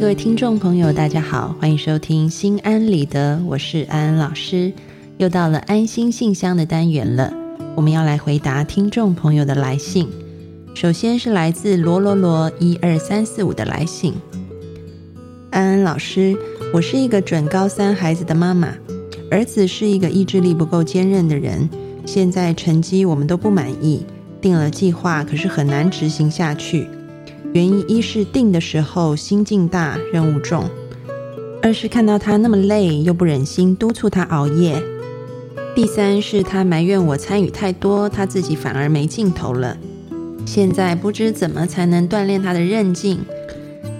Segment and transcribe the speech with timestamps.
[0.00, 4.72] 各位听众朋友，大家好，欢迎收听《心安理得》，我是安安老师。
[5.18, 7.30] 又到了安心信箱的单元了，
[7.76, 10.08] 我们要来回答听众朋友的来信。
[10.74, 14.14] 首先是来自罗罗罗一二三四五的来信。
[15.50, 16.34] 安安老师，
[16.72, 18.72] 我是一个准高三孩子的妈妈，
[19.30, 21.68] 儿子是一个意志力不够坚韧的人，
[22.06, 24.06] 现在成绩我们都不满意，
[24.40, 26.88] 定了计划，可是很难执行下去。
[27.52, 30.62] 原因一是定的时候心境大，任务重；
[31.60, 34.80] 二是看到他那么累，又不忍心督促他熬夜；
[35.74, 39.76] 第三是他埋怨我参与太多，他自己反而没劲头了。
[40.46, 43.18] 现在不知怎么才能锻炼他的韧劲，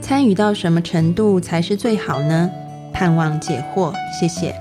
[0.00, 2.48] 参与到什么程度才是最好呢？
[2.94, 4.54] 盼望解惑，谢谢。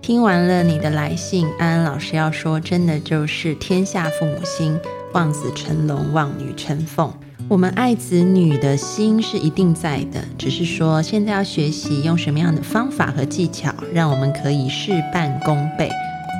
[0.00, 4.78] 听完了你的来信，安安老师要说，真的就是天下父母心，
[5.12, 7.12] 望子成龙，望女成凤。
[7.52, 15.90] 我们爱子女的心是一定在的，只是说现在要学习用什么样的方法和技巧，让我们可以事半功倍。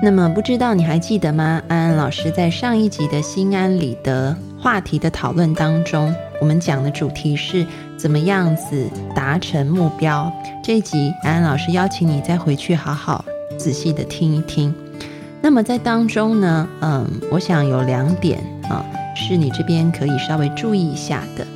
[0.02, 1.62] 那么不知道你还记得吗？
[1.68, 7.66] 安安老师在上一集的心安理得话题的讨论当中，我们讲的主题是
[7.98, 10.32] 怎么样子达成目标。
[10.64, 13.22] 这一集安安老师邀请你再回去好好
[13.58, 14.74] 仔细的听一听。
[15.42, 18.82] 那么在当中呢，嗯，我想有两点啊。
[19.32, 21.46] 是你这边可以稍微注意一下的。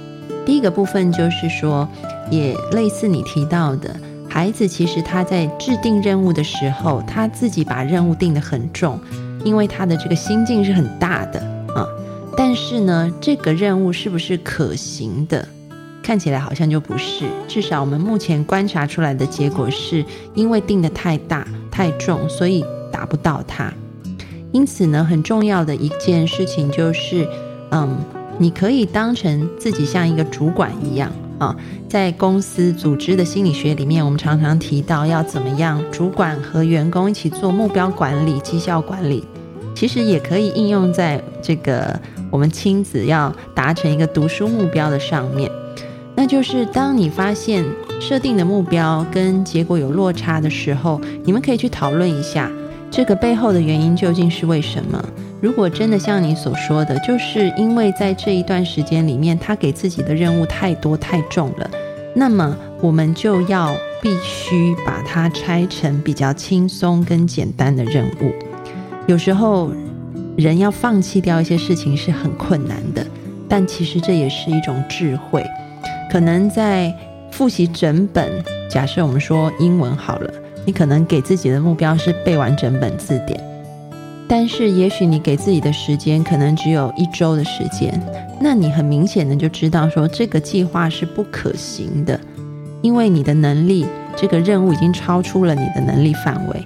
[0.47, 1.87] 第一个部分就是说，
[2.31, 3.95] 也类似你提到的，
[4.31, 8.99] 孩子其实他在制定任务的时候，他自己把任务定得很重，
[9.45, 11.39] 因为他的这个心境是很大的
[11.75, 11.87] 啊。
[12.35, 15.47] 但是呢，这个任务是不是可行的？
[16.03, 17.27] 看起来好像就不是。
[17.47, 20.03] 至少我们目前观察出来的结果是，
[20.35, 23.71] 因为定得太大太重，所以达不到它。
[24.53, 27.29] 因此呢，很重要的一件事情就是。
[27.71, 27.97] 嗯，
[28.39, 31.55] 你可以当成自己像一个主管一样啊，
[31.89, 39.25] 在公司组织的心理学里面，我们常常提到要怎么样，主管和员工一起做目标管理、绩效管理，
[39.75, 41.99] 其实也可以应用在这个
[42.31, 45.51] 我们亲子要达成一个读书目标的上面。
[46.15, 47.63] 那就是当你发现
[48.01, 52.51] 设定的目标跟结果有落差的时候，你们可以去讨论一下，
[52.91, 55.05] 这个背后的原因究竟是为什么。
[55.47, 61.71] 如果真的像你所说的，就是因为在这一段时间里面，他给自己的任务太多太重了，
[62.17, 68.33] 那么我们就要必须把它拆成比较轻松跟简单的任务。
[69.07, 69.71] 有时候
[70.37, 73.07] 人要放弃掉一些事情是很困难的，
[73.49, 75.47] 但其实这也是一种智慧。
[76.11, 76.93] 可能在
[77.31, 80.29] 复习整本，假设我们说英文好了，
[80.65, 83.46] 你可能给自己的目标是背完整本字典。
[84.29, 88.01] 但是，也许你给自己的时间可能只有一周的时间，
[88.41, 92.19] 那你很明显的就知道说这个计划是不可行的，
[92.83, 96.65] 因为你的能力，这个任务已经超出了你的能力范围。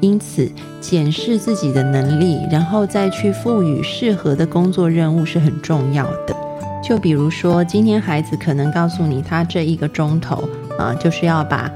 [0.00, 0.50] 因此，
[0.80, 6.36] 检视自己的能力，然后再去赋予适合的工作任务是很重要的。
[6.82, 11.70] 就比如说，今天孩子可能告诉你，他这一个钟头啊，就是要把，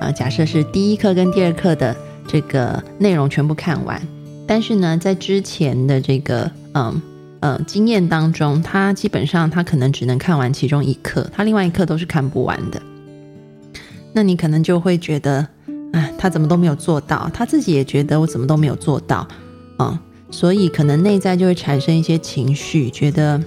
[0.00, 4.00] 呃，假设是第一课跟第二课的这个内容全部看完。
[4.46, 7.00] 但是呢，在之前的这个嗯
[7.40, 12.82] 呃经验当中，他基本上他可能只能看完其中一课，他另外一课都是看不完的。
[14.12, 15.46] 那你可能就会觉得，
[15.92, 17.30] 哎，他怎么都没有做到？
[17.32, 19.26] 他自己也觉得我怎么都没有做到
[19.78, 19.98] 啊，
[20.30, 23.42] 所以可能内在就会产生一些情绪，觉得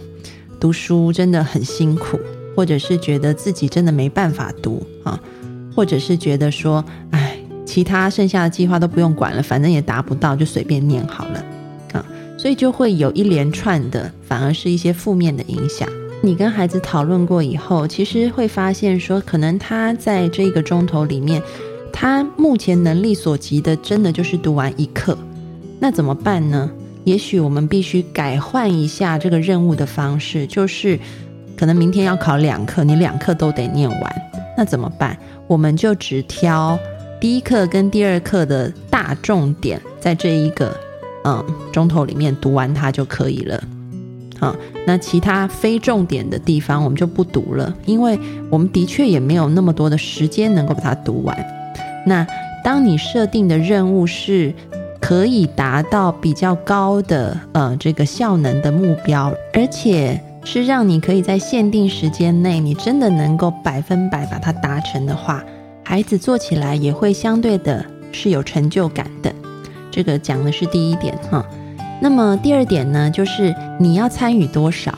[0.60, 2.20] 读书真的很辛苦，
[2.56, 5.20] 或者是觉得自己真的没办法读啊，
[5.76, 7.35] 或者是觉得说，哎。
[7.76, 11.46] 其他剩下的计划都不用管了，反正也达不到，就随便念好了
[11.92, 12.06] 啊。
[12.38, 15.86] 所以就会有一连串的，反而是一些负面的影响。
[16.22, 21.42] 你跟孩子讨论过以后，其实会发现说，可能他在这一个钟头里面，
[21.92, 25.18] 他目前能力所及的，真的就是读完一课。
[25.78, 26.72] 那怎么办呢？
[27.04, 30.98] 也许我们必须改换一下这个任务的方式，就是
[31.58, 34.22] 可能明天要考两课，你两课都得念完。
[34.58, 35.18] 那怎么办？
[35.46, 36.80] 我们就只挑。
[37.20, 40.76] 第一课跟第二课的大重点，在这一个
[41.24, 43.64] 嗯钟头里面读完它就可以了。
[44.38, 48.20] 好，那其他非重点的地方我们就不读了，因为
[48.50, 51.38] 我们的确也没有那么多的时间能够把它读完。
[52.06, 52.28] 那
[52.64, 54.54] 当你设定的任务是
[55.00, 65.42] 可以达到比较高的呃这个效能的目标，而且是让你可以在限定时间内，你真的能够百分百把它达成的话。
[65.86, 69.34] 孩子做起来也会相对的是有成就感的，
[69.92, 71.46] 这个讲的是第一点哈。
[72.02, 74.98] 那么第二点呢，就是你要参与多少。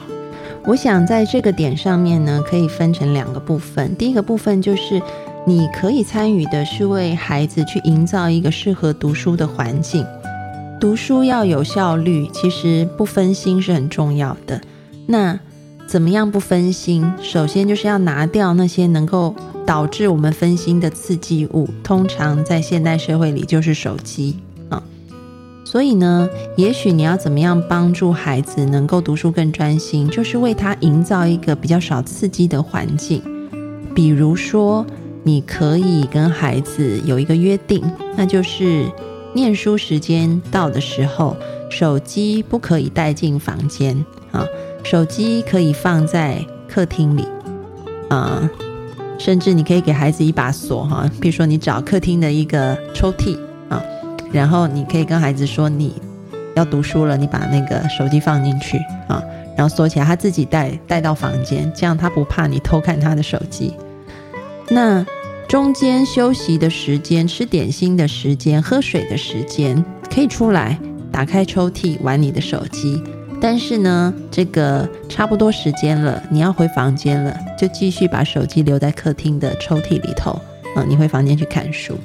[0.66, 3.96] 我想在这个点上面呢，可以分成两个部分。
[3.96, 5.02] 第一个部分就是
[5.46, 10.06] 你可以参与的是为孩子去营造一个适合读书的环境。
[10.80, 14.62] 读书要有效率，其实不分心是很重要的。
[15.06, 15.40] 那
[15.86, 17.14] 怎么样不分心？
[17.22, 19.36] 首先就是要拿掉那些能够
[19.68, 24.38] 导致我们分心的刺激物，通常在现代社会里就是手机
[24.70, 24.82] 啊。
[25.64, 33.22] 所以呢，也许你要怎么样帮助孩子能够读书更专心，就是为他营造一个比较少刺激的环境。
[33.94, 34.84] 比如说，
[35.24, 37.84] 你可以跟孩子有一个约定，
[38.16, 38.86] 那就是。
[39.34, 41.38] 念书时间到的时候，
[41.70, 44.44] 手机不可以带进房间啊，
[44.84, 47.24] 手机可以放在客厅里
[48.10, 48.50] 啊，
[49.18, 53.38] 甚至你可以给孩子一把锁哈，比如说你找客厅的一个抽屉
[53.70, 53.82] 啊，
[54.32, 55.94] 然后你可以跟孩子说你
[56.56, 58.78] 要读书了，你把那个手机放进去
[59.08, 59.24] 啊，
[59.56, 63.74] 然后锁起来，他自己带带到房间，这样他不怕你偷看他的手机。
[64.70, 65.06] 那。
[65.48, 69.82] 中间休息的时间、吃点心的时间、喝水的时间，
[70.14, 70.78] 可以出来
[71.10, 73.02] 打开抽屉玩你的手机。
[73.40, 80.32] 但是呢，这个差不多时间了，你要回房间了，就继续把手机留在客厅的抽屉里头。
[80.76, 81.96] 啊，你回房间去看书。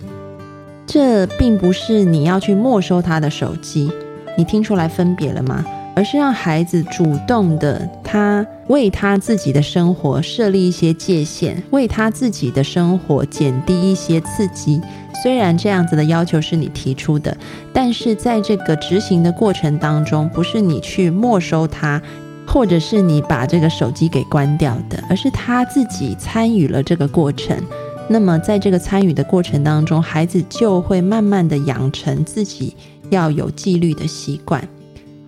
[0.87, 3.91] 这并不是你要去没收他的手机，
[4.37, 5.65] 你听出来分别了吗？
[5.95, 14.81] 而是让孩子主动的，他为他自己的生活设立一些界限，为他自己的生活减低一些刺激。
[15.23, 17.37] 虽然这样子的要求是你提出的，
[17.73, 22.03] 但是在这个执行的过程当中，不是你去没收他，
[22.45, 27.57] 或者是你把这个手机给关掉的，而是他自己参与了这个过程。
[28.09, 32.75] 那么在这个参与的过程当中，孩子就会慢慢的养成自己
[33.11, 34.67] 要有纪律的习惯。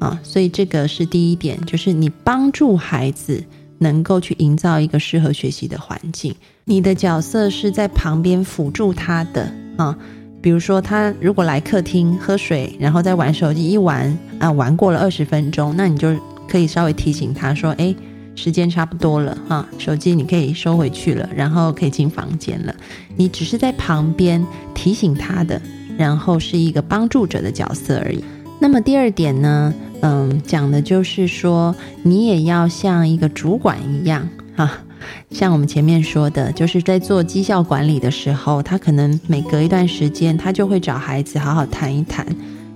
[0.00, 3.42] 啊，所以这个是第一点，就是你帮助孩子
[3.84, 6.34] 能够去营造一个适合学习的环境。
[6.64, 9.96] 你的角色是在旁边辅助他的啊，
[10.40, 16.08] 比如说他如果来客厅喝水，然后再玩手机，一玩啊玩过了二十分钟，那你就
[16.48, 17.94] 可以稍微提醒他说：“哎，
[18.34, 22.74] 时间差不多了哈，手机你可以收回去了，然后可以进房间了。”
[23.16, 24.44] 你只是在旁边
[24.74, 25.60] 提醒他的，
[25.96, 28.24] 然后是一个帮助者的角色而已。
[28.58, 29.72] 那么第二点呢？
[30.06, 34.84] 嗯，讲的就是说，你也要像一个主管一样 啊，
[35.30, 42.26] 像我们前面说的，就是在做绩效管理的时候，他可能每隔一段时间，他就会找孩子好好谈一谈，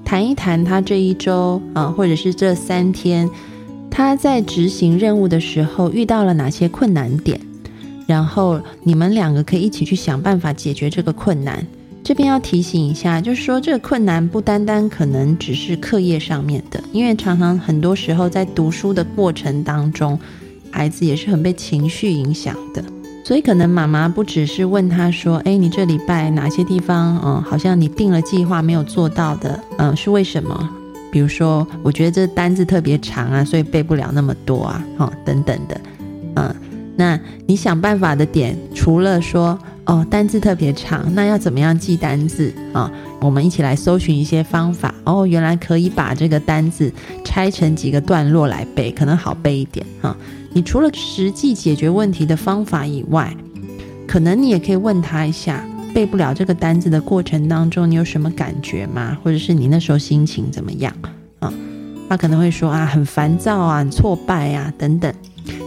[0.07, 3.29] 谈一谈他这一周啊，或者是这三天，
[3.91, 7.39] 他在执行任务的时候遇到了哪些困难点，
[8.07, 11.63] 然后你们两个可以一起去想办法解决这个困难。
[12.09, 20.19] 这边要提醒一下，就是说这个困难不单单可能只是课业上面的，因为常常很多时候在读书的过程当中，
[20.71, 22.83] 孩子也是很被情绪影响的，
[23.23, 30.67] 所以可能妈妈不只是问他说：“哎，你这礼拜哪些地方，嗯，好像你定了计划没有做到的，嗯，是为什么？
[31.13, 35.79] 比如说，我觉得这单字特别长啊，所以背不了那么多啊，哦，等等的，
[36.37, 36.57] 嗯，
[36.97, 39.59] 那你想办法的点，除了说。
[39.89, 42.93] 哦，单字特别长，那要怎么样记单字啊？
[43.21, 44.95] 我们一起来搜寻一些方法。
[45.05, 46.93] 哦，原来可以把这个单字
[47.25, 50.15] 拆成几个段落来背，可能好背一点哈。
[50.53, 53.35] 你除了实际解决问题的方法以外，
[54.07, 59.17] 可能你也可以问他一下，背不了这个单字的过程当中，你有什么感觉吗？
[59.25, 60.93] 或者是你那时候心情怎么样
[61.39, 61.51] 啊？
[62.11, 65.11] 他可能会说啊，很烦躁啊，很挫败啊，等等。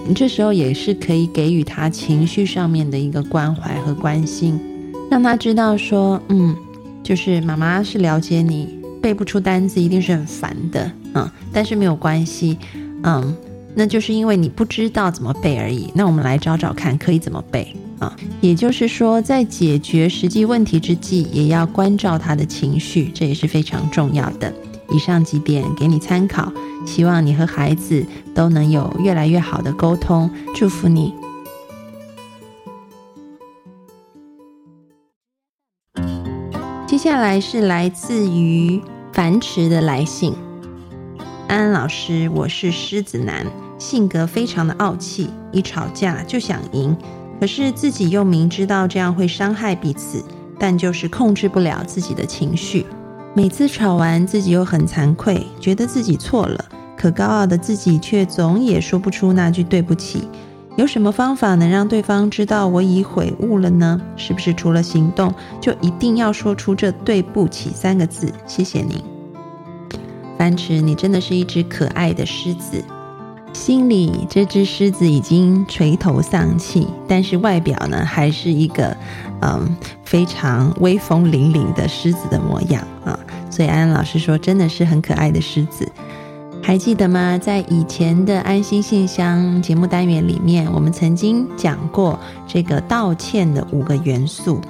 [0.08, 4.60] 你这时候也是可以给予他情绪上面的一个关怀和关心，
[5.10, 6.55] 让他知道说，嗯，
[7.03, 8.67] 就是妈妈是了解你
[9.01, 12.58] 背不出单词一定是很烦的，嗯，但是没有关系，
[13.03, 13.36] 嗯，
[13.75, 15.89] 那就是因为你不知道怎么背而已。
[15.93, 18.13] 那我们来找找看可以怎么背啊？
[18.41, 24.53] 也就是说，在解决实际问题之际，也要关照他的情绪，这也是非常重要的。
[24.91, 26.51] 以上几点给你参考。
[26.86, 31.13] 希望你和孩子都能有越来越好的沟通，祝福你。
[36.88, 38.81] 接下来是来自于
[39.13, 40.33] 樊迟的来信，
[41.48, 43.45] 安安老师，我是狮子男，
[43.77, 46.95] 性格非常的傲气，一吵架就想赢，
[47.39, 50.24] 可是自己又明知道这样会伤害彼此，
[50.60, 52.86] 但就是控制不了自己的情绪。
[53.33, 56.65] 每次吵完，自己又很惭愧，觉得自己错了，
[56.97, 60.27] 可高傲的自己却总也说不出那句对不起。
[60.75, 64.01] 有什么方法能让对方知道我已悔悟了呢？
[64.17, 68.29] 是不是除了行动，就一定要说出这对不起三个字？
[68.45, 69.01] 谢谢您，
[70.38, 72.83] 樊迟，你真的是一只可爱的狮子。
[73.53, 78.95] 心里这只狮子已经垂头丧气，但是外表呢，还是一个
[79.41, 83.19] 嗯非常威风凛凛的狮子的模样啊。
[83.50, 85.88] 所以安安老师说，真的是很可爱的狮子。
[86.63, 87.39] 还记得吗？
[87.39, 94.62] 在以前的安心信箱节目单元里面，我们曾经讲过这个道歉的五个元素。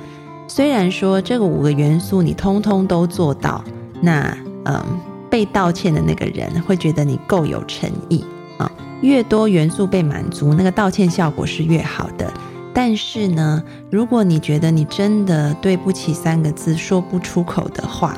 [0.47, 3.63] 虽然说这个五个元素你通通都做到，
[4.01, 4.81] 那嗯，
[5.29, 8.23] 被道歉的那个人会觉得你够有诚意
[8.57, 8.71] 啊。
[9.01, 12.31] 越多元素被满足，那个道歉效果是越好的。
[12.73, 18.17] 但是呢，如果你觉得你真的对不起三个字说不出口的话，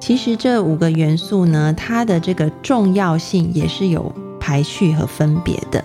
[0.00, 5.84] 其实这五个元素呢，它的这个重要性也是有排序和分别的。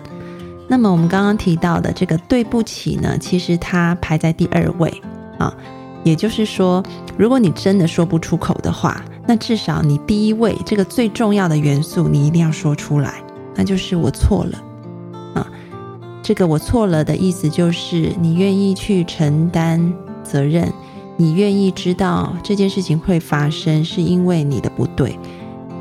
[0.67, 4.91] 那么我们刚刚提到的这个对不起呢，其实它排在第二位。
[5.37, 5.51] 啊，
[6.03, 6.83] 也就是说，
[7.17, 13.15] 如果你真的说不出口的话，那至少你第一位这个最重要的元素，你一定要说出来，
[13.55, 14.61] 那就是我错了。
[16.23, 20.71] 这个我错了的意思就是你愿意去承担责任，
[21.17, 25.17] 你愿意知道这件事情会发生是因为你的不对。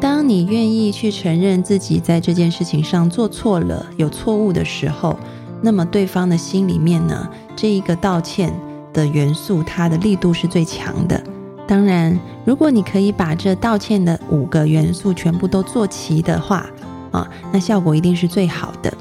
[0.01, 5.19] 当你愿意去承认自己在这件事情上做错了、有错误的时候，
[5.63, 8.53] 那么对方的心里面呢，这一个道歉。
[8.93, 11.23] 的元素，它的力度是最强的。
[11.65, 16.67] 当然，如果你可以把这道歉的五个元素全部都做齐的话，
[17.13, 18.93] 啊，那效果一定是最好的。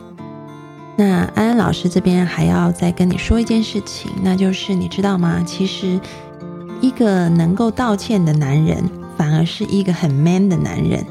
[0.99, 5.41] 那安安老师这边还要再跟你说一件事情，那就是你知道吗？
[5.47, 5.97] 其实，
[6.81, 8.83] 一个能够道歉的男人，
[9.15, 11.01] 反而是一个很 man 的男人，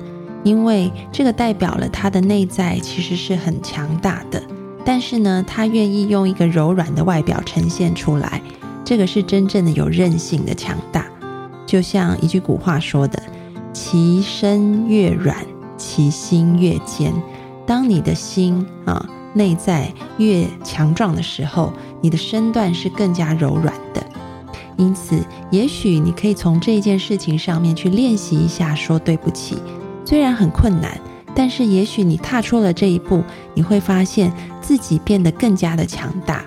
[0.44, 4.42] 因为这个代表了他的内在其实是很强大的。
[4.84, 8.42] 但是呢，他愿意用一个柔软的外表呈现出来。
[8.84, 11.06] 这个是真正的有韧性的强大，
[11.64, 13.22] 就像一句古话说的
[13.72, 15.34] ：“其身越软，
[15.78, 17.10] 其心越坚。”
[17.66, 24.02] 当你的心啊内在越强壮的时候，你的身段是更加柔软的。
[24.76, 25.18] 因此，
[25.50, 29.58] 也许你可以从这件事情上面去练习一下说对不起。
[30.04, 30.98] 虽然很困难，
[31.34, 33.22] 但是也许你踏出了这一步，
[33.54, 36.44] 你会发现自己变得更加的强大。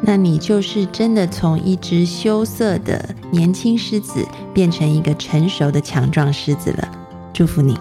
[0.00, 6.88] 那你就是真的从一只羞涩的年轻狮子变成一个成熟的强壮狮子了，
[7.32, 7.76] 祝福你。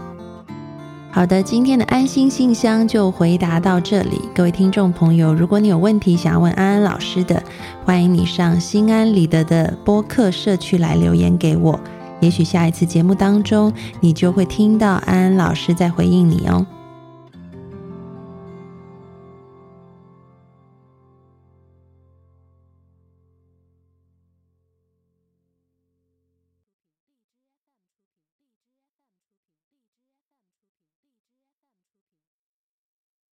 [1.18, 4.22] 好的，今天的安心信箱就回答到这里。
[4.36, 7.42] 各位听众朋友，如果你有问题想要问安安老师的，
[7.84, 11.80] 欢迎你上心安理得的播客社区来留言给我，
[12.20, 16.64] 也许下一次节目当中你就会听到安安老师在回应你哦。